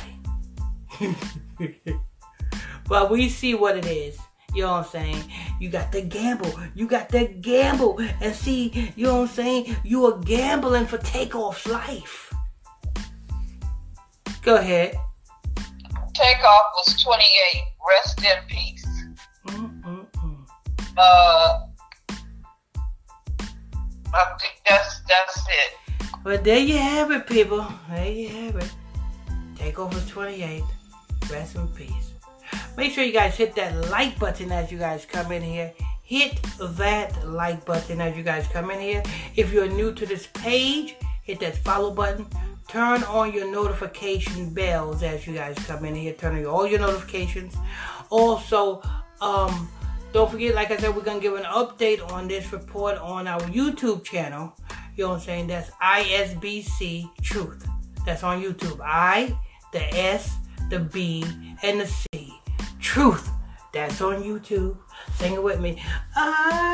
[2.88, 4.18] but we see what it is.
[4.54, 5.24] You know what I'm saying?
[5.58, 6.52] You got to gamble.
[6.74, 8.00] You got to gamble.
[8.20, 9.76] And see, you know what I'm saying?
[9.84, 12.32] You are gambling for Takeoff's life.
[14.42, 14.96] Go ahead.
[16.14, 17.73] Takeoff was 28.
[17.88, 18.86] Rest in peace.
[19.46, 20.46] Mm-mm-mm.
[20.96, 21.66] Uh,
[24.14, 26.10] I think that's that's it.
[26.22, 27.66] But there you have it, people.
[27.90, 28.72] There you have it.
[29.56, 30.62] Takeover 28.
[31.30, 32.12] Rest in peace.
[32.76, 35.72] Make sure you guys hit that like button as you guys come in here.
[36.02, 39.02] Hit that like button as you guys come in here.
[39.36, 42.26] If you're new to this page, hit that follow button.
[42.68, 46.12] Turn on your notification bells as you guys come in here.
[46.14, 47.54] Turn on all your notifications.
[48.10, 48.82] Also,
[49.20, 49.68] um,
[50.12, 53.40] don't forget, like I said, we're gonna give an update on this report on our
[53.42, 54.52] YouTube channel.
[54.96, 55.46] You know what I'm saying?
[55.48, 57.66] That's ISBC Truth.
[58.06, 58.80] That's on YouTube.
[58.82, 59.36] I,
[59.72, 60.36] the S,
[60.70, 61.24] the B,
[61.62, 62.40] and the C.
[62.80, 63.28] Truth.
[63.72, 64.76] That's on YouTube.
[65.16, 65.82] Sing it with me.
[66.16, 66.73] ISB.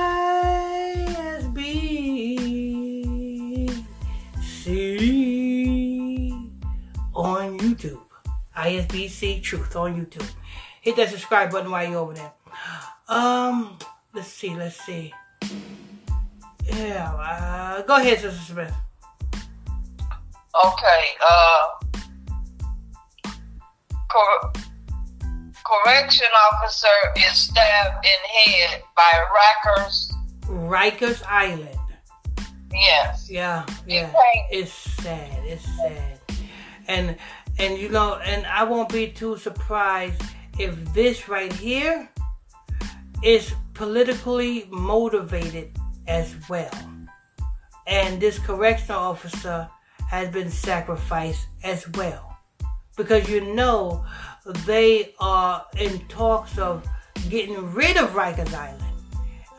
[8.70, 10.28] ISBC Truth on YouTube.
[10.80, 12.33] Hit that subscribe button while you're over there.
[13.09, 13.76] Um,
[14.14, 15.12] let's see, let's see.
[16.64, 18.74] Yeah, uh, go ahead, Sister Smith.
[20.64, 21.66] Okay, uh,
[24.11, 24.52] cor-
[25.64, 30.12] correction officer is stabbed in head by Rikers.
[30.46, 31.76] Rikers Island.
[32.72, 33.28] Yes.
[33.28, 34.12] Yeah, yeah.
[34.50, 35.42] It's sad.
[35.44, 36.20] It's sad.
[36.87, 37.16] And
[37.61, 40.23] and you know, and I won't be too surprised
[40.59, 42.09] if this right here
[43.23, 45.70] is politically motivated
[46.09, 46.70] as well.
[47.87, 49.68] And this correctional officer
[50.09, 52.38] has been sacrificed as well.
[52.96, 54.07] Because you know
[54.64, 56.87] they are in talks of
[57.29, 58.85] getting rid of Rikers Island.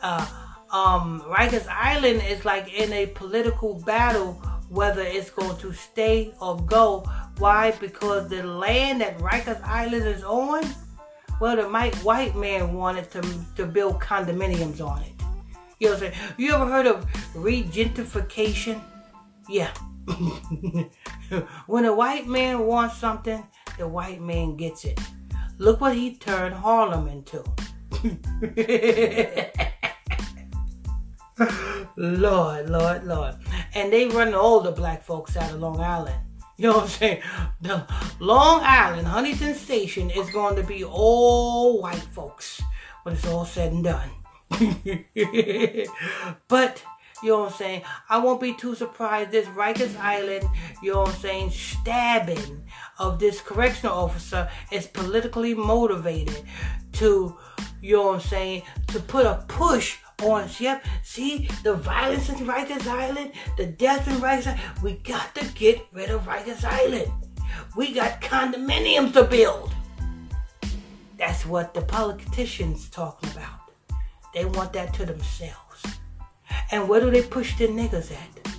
[0.02, 0.26] Uh,
[0.72, 6.56] um, Rikers Island is like in a political battle whether it's going to stay or
[6.64, 7.04] go.
[7.38, 7.72] Why?
[7.72, 10.62] Because the land that Rikers Island is on,
[11.40, 13.22] well, the Mike white man wanted to,
[13.56, 15.12] to build condominiums on it.
[15.78, 16.34] You know what I'm saying?
[16.36, 18.80] You ever heard of regentification?
[19.48, 19.72] Yeah.
[21.66, 23.44] when a white man wants something,
[23.78, 25.00] the white man gets it.
[25.58, 27.44] Look what he turned Harlem into.
[31.96, 33.34] Lord, Lord, Lord.
[33.74, 36.20] And they run all the black folks out of Long Island.
[36.62, 37.22] You know what I'm saying?
[37.60, 37.86] The
[38.20, 42.62] Long Island, Huntington Station is going to be all white folks
[43.02, 44.10] when it's all said and done.
[46.46, 46.84] but,
[47.20, 47.82] you know what I'm saying?
[48.08, 49.32] I won't be too surprised.
[49.32, 50.48] This Rikers Island,
[50.84, 52.62] you know what I'm saying, stabbing
[52.96, 56.44] of this correctional officer is politically motivated
[56.92, 57.36] to,
[57.80, 60.84] you know what I'm saying, to put a push on yep.
[61.02, 64.60] See the violence in Rikers Island, the death in Rikers Island.
[64.82, 67.10] We got to get rid of Rikers Island.
[67.76, 69.74] We got condominiums to build.
[71.18, 73.60] That's what the politicians talking about.
[74.34, 75.84] They want that to themselves.
[76.70, 78.58] And where do they push the niggas at?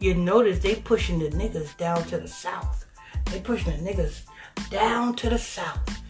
[0.00, 2.86] You notice they pushing the niggas down to the south.
[3.26, 4.22] They pushing the niggas
[4.68, 6.02] down to the south.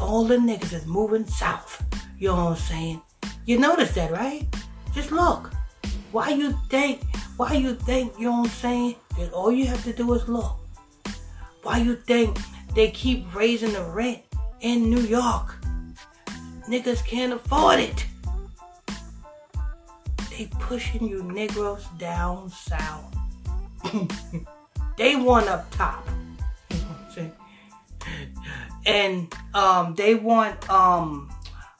[0.00, 1.84] All the niggas is moving south.
[2.18, 3.02] You know what I'm saying?
[3.46, 4.44] You notice that, right?
[4.92, 5.52] Just look.
[6.10, 7.02] Why you think,
[7.36, 8.96] why you think, you know what I'm saying?
[9.16, 10.56] That all you have to do is look.
[11.62, 12.38] Why you think
[12.74, 14.22] they keep raising the rent
[14.60, 15.54] in New York?
[16.68, 18.06] Niggas can't afford it.
[20.30, 23.16] They pushing you Negroes down south.
[24.96, 26.04] they want up top.
[28.86, 31.30] and um, they want um,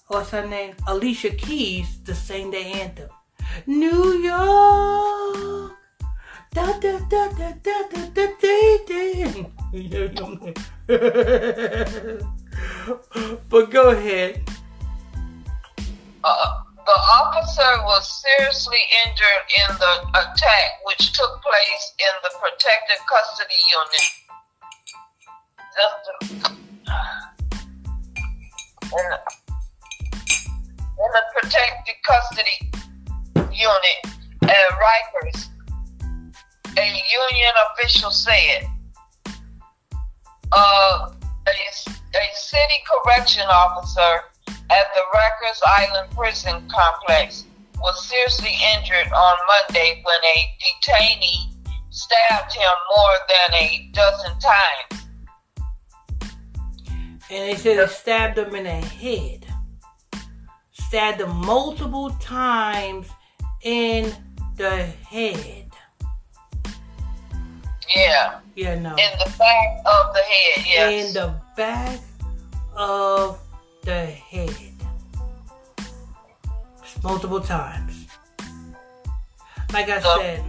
[0.09, 0.75] what's her name?
[0.87, 3.09] Alicia Keys to sing the anthem.
[3.67, 5.73] New York.
[6.53, 8.97] Da da da da da da da da da.
[13.49, 14.41] but go ahead.
[16.23, 23.05] Uh, the officer was seriously injured in the attack, which took place in the protective
[23.11, 24.07] custody unit.
[25.77, 26.09] Just
[28.93, 29.07] in,
[30.99, 32.71] in the protective custody
[33.53, 35.49] unit at Rikers,
[36.79, 38.69] a union official said.
[40.53, 41.13] Uh,
[41.47, 47.45] a, a city correction officer at the Rikers Island Prison Complex
[47.79, 51.53] was seriously injured on Monday when a detainee
[51.91, 55.07] stabbed him more than a dozen times.
[57.29, 59.46] And they said they stabbed him in the head.
[60.89, 63.09] Stabbed multiple times
[63.63, 64.13] in
[64.57, 65.65] the head.
[67.95, 68.41] Yeah.
[68.55, 68.91] Yeah, no.
[68.91, 71.07] In the back of the head, yes.
[71.09, 72.01] In the back
[72.75, 73.39] of
[73.83, 74.51] the head.
[77.03, 78.07] Multiple times.
[79.73, 80.45] Like I So- said,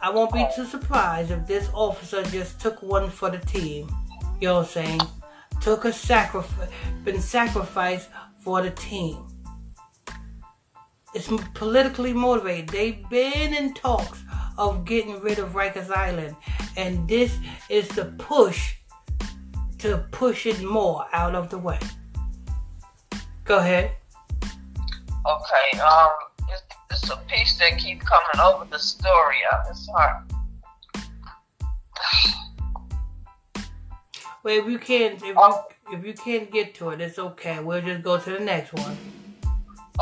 [0.00, 3.88] I won't be too surprised if this officer just took one for the team.
[4.40, 5.00] You know what I'm saying?
[5.60, 6.70] Took a sacrifice,
[7.04, 9.26] been sacrificed for the team.
[11.14, 12.68] It's politically motivated.
[12.68, 14.22] They've been in talks
[14.56, 16.36] of getting rid of Rikers Island,
[16.76, 17.36] and this
[17.68, 18.76] is the push
[19.78, 21.78] to push it more out of the way.
[23.44, 23.92] Go ahead.
[25.26, 26.10] Okay, um,
[26.48, 29.36] it's, it's a piece that keeps coming over the story.
[29.50, 30.24] Uh, It's hard.
[34.42, 35.54] Well, if you can't, if you
[35.92, 37.58] if you can't get to it, it's okay.
[37.60, 38.96] We'll just go to the next one.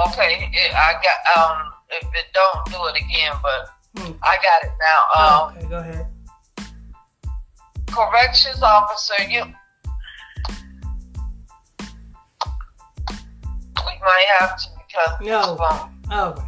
[0.06, 1.72] Okay, it, I got um.
[1.90, 4.12] If it don't do it again, but hmm.
[4.22, 5.00] I got it now.
[5.14, 6.06] Oh, um, oh, okay, go ahead.
[7.86, 9.44] Corrections officer, you.
[13.86, 15.56] We might have to because no.
[16.10, 16.47] Oh.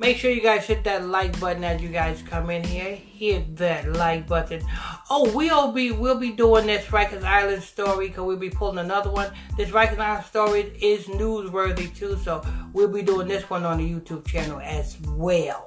[0.00, 2.96] Make sure you guys hit that like button as you guys come in here.
[2.96, 4.62] Hit that like button.
[5.10, 9.10] Oh, we'll be we'll be doing this Rikers Island story because we'll be pulling another
[9.10, 9.30] one.
[9.58, 12.42] This Rikers Island story is newsworthy too, so
[12.72, 15.66] we'll be doing this one on the YouTube channel as well.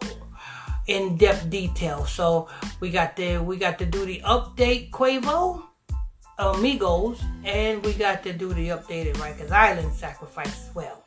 [0.88, 2.08] In depth detail.
[2.08, 5.62] So we got the we got to do the update Quavo,
[6.40, 11.03] Amigos, and we got to do the updated Rikers Island sacrifice as well.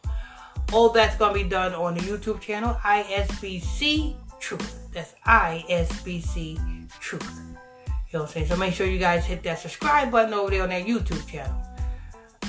[0.73, 4.89] All that's gonna be done on the YouTube channel ISBC Truth.
[4.93, 7.41] That's ISBC Truth.
[8.11, 8.47] You know what I'm saying?
[8.47, 11.61] So make sure you guys hit that subscribe button over there on that YouTube channel.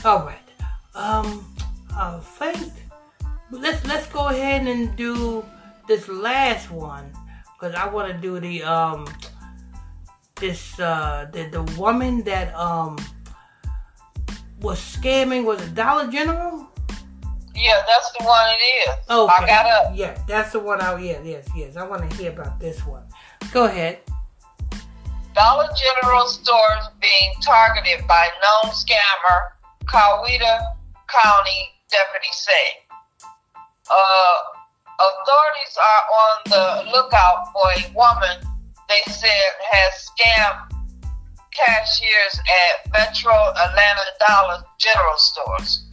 [0.05, 0.38] All right.
[0.95, 1.45] Um,
[1.95, 2.72] I think
[3.51, 5.45] let's let's go ahead and do
[5.88, 7.11] this last one
[7.53, 9.07] because I want to do the um
[10.36, 12.97] this uh the the woman that um
[14.61, 16.66] was scamming was a Dollar General.
[17.58, 18.95] Yeah, that's the one it is.
[19.10, 19.34] Okay.
[19.34, 19.91] I got up.
[19.95, 20.80] Yeah, that's the one.
[20.80, 21.76] I yeah, yes, yes.
[21.76, 23.03] I want to hear about this one.
[23.51, 23.99] Go ahead.
[25.34, 30.74] Dollar General stores being targeted by known scammer, Coweta
[31.10, 32.86] County deputy say.
[33.89, 34.38] Uh,
[34.99, 38.38] authorities are on the lookout for a woman
[38.89, 40.72] they said has scammed
[41.51, 45.86] cashiers at Metro Atlanta Dollar General stores.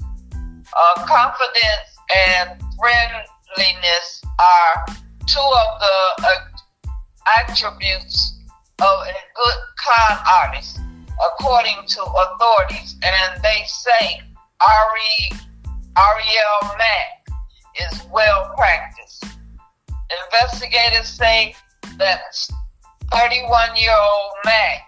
[0.72, 1.90] Uh, confidence
[2.32, 4.86] and friendliness are
[5.26, 6.90] two of the uh,
[7.38, 8.40] attributes
[8.80, 10.80] of a good con artist,
[11.20, 12.96] according to authorities.
[13.02, 14.20] And they say
[14.60, 15.40] Ari,
[15.96, 17.28] Ariel Mack
[17.80, 19.24] is well practiced.
[20.32, 21.54] Investigators say
[21.98, 22.20] that
[23.12, 24.80] 31 year old Mack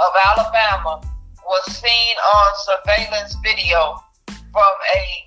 [0.00, 1.00] of Alabama
[1.44, 3.96] was seen on surveillance video
[4.56, 5.26] from a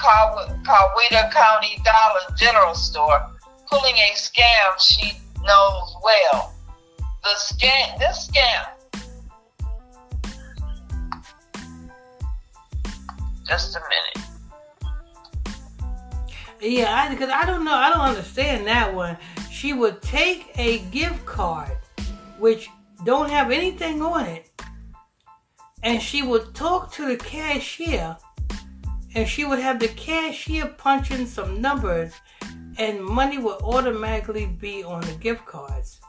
[0.00, 3.26] Cow- Coweta County Dollar General store
[3.68, 6.54] pulling a scam she knows well.
[7.24, 8.68] The scam, this scam.
[13.48, 14.28] Just a minute.
[16.60, 17.74] Yeah, because I, don't know.
[17.74, 19.18] I don't understand that one.
[19.50, 21.76] She would take a gift card,
[22.38, 22.68] which
[23.04, 24.52] don't have anything on it,
[25.82, 28.16] and she would talk to the cashier,
[29.18, 32.12] and she would have the cashier punch in some numbers,
[32.78, 36.00] and money would automatically be on the gift cards.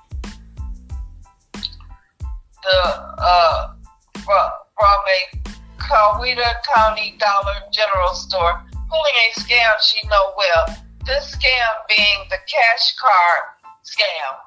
[1.51, 2.81] The
[3.17, 3.73] uh,
[4.13, 5.37] from, a
[5.79, 10.77] Coweta County Dollar General store, pulling a scam she know well.
[11.03, 13.43] This scam being the cash card
[13.83, 14.37] scam,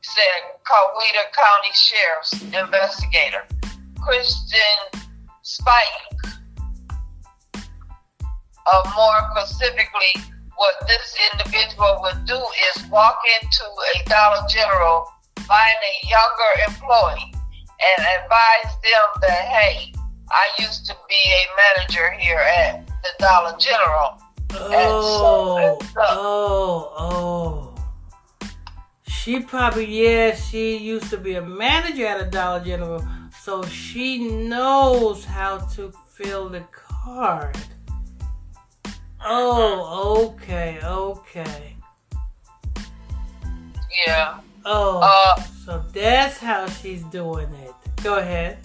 [0.00, 3.42] said Coweta County Sheriff's investigator
[4.00, 5.02] Christian
[5.42, 6.31] Spike.
[8.66, 10.22] Uh, more specifically,
[10.56, 12.40] what this individual would do
[12.76, 15.06] is walk into a Dollar General,
[15.40, 19.92] find a younger employee, and advise them that, hey,
[20.30, 24.18] I used to be a manager here at the Dollar General.
[24.54, 27.68] Oh, And so- oh, oh.
[29.08, 33.06] She probably, yeah, she used to be a manager at a Dollar General,
[33.40, 37.56] so she knows how to fill the card.
[39.24, 41.76] Oh, okay, okay.
[44.06, 44.38] Yeah.
[44.64, 47.72] Oh, Uh, so that's how she's doing it.
[48.02, 48.58] Go ahead.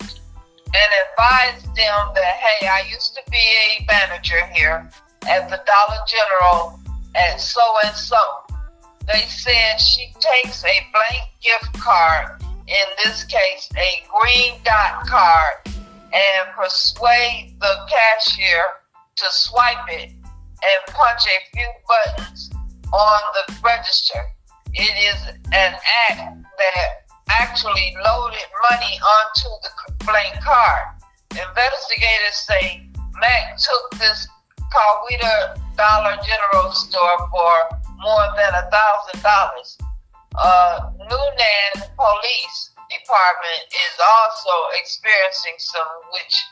[0.00, 4.90] and advised them that, hey, I used to be a manager here
[5.28, 6.80] at the Dollar General
[7.14, 8.16] at so and so.
[9.06, 15.54] They said she takes a blank gift card, in this case, a green dot card,
[15.66, 18.64] and persuade the cashier
[19.16, 22.50] to swipe it and punch a few buttons
[22.92, 24.20] on the register.
[24.72, 25.74] It is an
[26.10, 30.84] act that actually loaded money onto the blank card.
[31.30, 32.82] Investigators say
[33.20, 34.26] Mack took this
[34.58, 39.78] Coweta Dollar General store for more than a thousand dollars.
[40.34, 46.42] Newnan Police Department is also experiencing some, which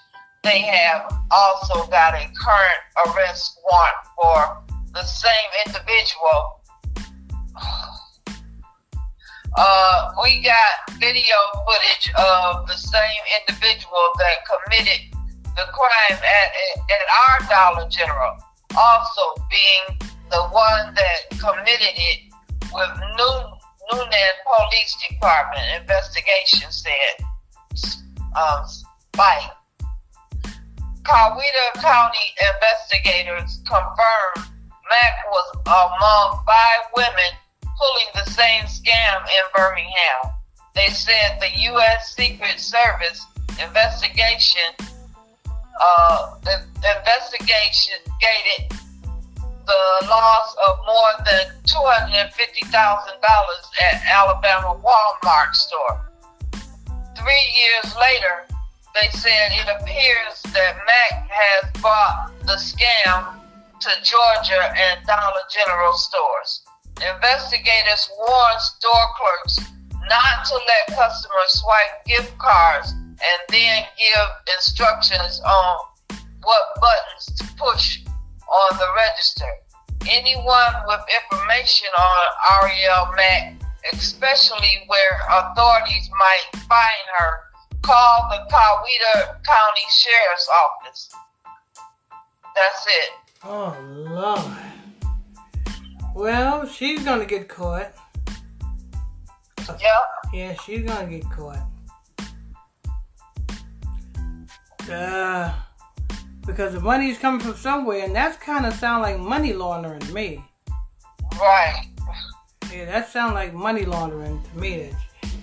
[0.42, 4.62] they have also got a current arrest warrant for
[4.94, 6.60] the same individual.
[9.54, 11.36] Uh, we got video
[11.66, 15.12] footage of the same individual that committed
[15.56, 16.52] the crime at,
[16.88, 18.38] at our Dollar General,
[18.78, 19.98] also being
[20.30, 22.32] the one that committed it
[22.72, 22.88] with
[23.18, 27.26] Newnan Police Department investigation said.
[28.34, 29.50] Um, Spike.
[31.04, 34.52] Coweta County investigators confirmed
[34.88, 37.32] Mack was among five women
[37.64, 40.32] pulling the same scam in Birmingham.
[40.74, 42.14] They said the U.S.
[42.14, 43.26] Secret Service
[43.60, 44.70] investigation
[45.80, 46.34] uh,
[46.76, 48.78] investigation gated
[49.66, 52.72] the loss of more than $250,000
[53.80, 56.00] at Alabama Walmart store.
[57.16, 58.46] Three years later,
[58.94, 63.40] they said it appears that Mack has bought the scam
[63.80, 66.62] to Georgia and Dollar General stores.
[67.00, 69.58] Investigators warned store clerks
[70.08, 75.76] not to let customers swipe gift cards and then give instructions on
[76.42, 79.50] what buttons to push on the register.
[80.10, 83.54] Anyone with information on Ariel Mack,
[83.92, 87.51] especially where authorities might find her,
[87.82, 91.10] call the Coweta County Sheriff's Office.
[92.54, 93.10] That's it.
[93.44, 93.76] Oh,
[94.08, 94.72] Lord.
[96.14, 97.92] Well, she's gonna get caught.
[99.68, 99.80] Yep.
[100.32, 101.58] Yeah, she's gonna get caught.
[104.90, 105.52] Uh,
[106.44, 110.12] because the money's coming from somewhere, and that's kind of sound like money laundering to
[110.12, 110.44] me.
[111.40, 111.86] Right.
[112.72, 114.94] Yeah, that sounds like money laundering to me that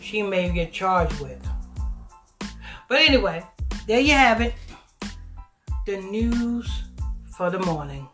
[0.01, 1.48] she may get charged with.
[2.89, 3.45] But anyway,
[3.85, 4.55] there you have it.
[5.85, 6.67] The news
[7.37, 8.09] for the morning.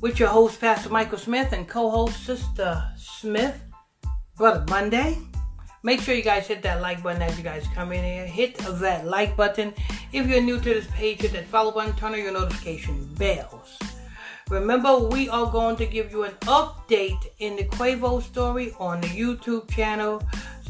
[0.00, 3.60] With your host, Pastor Michael Smith, and co host, Sister Smith,
[4.36, 5.18] Brother Monday.
[5.82, 8.26] Make sure you guys hit that like button as you guys come in here.
[8.26, 9.74] Hit that like button.
[10.12, 13.76] If you're new to this page, hit that follow button, turn on your notification bells.
[14.50, 19.08] Remember, we are going to give you an update in the Quavo story on the
[19.08, 20.22] YouTube channel.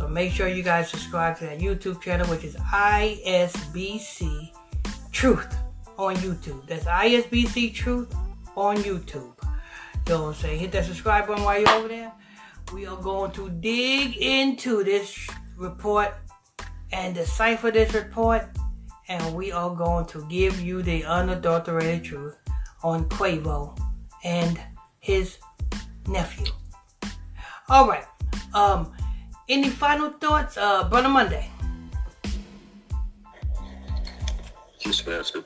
[0.03, 4.50] So make sure you guys subscribe to that YouTube channel, which is ISBC
[5.12, 5.57] Truth
[5.96, 6.66] on YouTube.
[6.66, 8.12] That's ISBC Truth
[8.57, 9.32] on YouTube.
[10.09, 12.12] So say hit that subscribe button while you're over there.
[12.74, 16.12] We are going to dig into this report
[16.90, 18.48] and decipher this report,
[19.07, 22.36] and we are going to give you the unadulterated truth
[22.82, 23.78] on Quavo
[24.24, 24.61] and
[24.98, 25.38] his
[26.09, 26.46] nephew.
[27.68, 28.05] All right.
[28.53, 28.92] Um,
[29.53, 31.50] any final thoughts, uh, Brother Monday?
[34.80, 35.44] Yes, Pastor.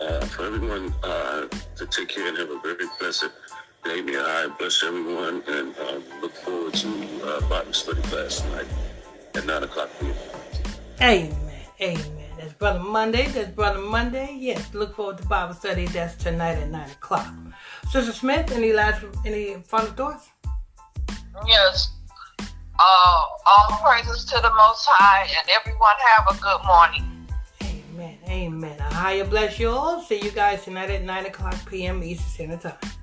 [0.00, 3.30] Uh, for everyone uh, to take care and have a very blessed
[3.84, 4.00] day.
[4.00, 6.88] May I bless everyone and uh, look forward to
[7.24, 8.66] uh, Bible study class tonight
[9.34, 10.14] at 9 o'clock p.m.
[11.00, 11.34] Amen.
[11.80, 12.30] Amen.
[12.38, 13.26] That's Brother Monday.
[13.26, 14.36] That's Brother Monday.
[14.38, 15.86] Yes, look forward to Bible study.
[15.86, 17.26] That's tonight at 9 o'clock.
[17.90, 20.28] Sister Smith, any last, any final thoughts?
[21.44, 21.97] Yes.
[22.78, 27.26] Uh, all praises to the Most High, and everyone have a good morning.
[27.62, 28.18] Amen.
[28.28, 28.78] Amen.
[28.78, 30.00] Higher bless you all.
[30.02, 32.04] See you guys tonight at 9 o'clock p.m.
[32.04, 32.97] Eastern Standard Time.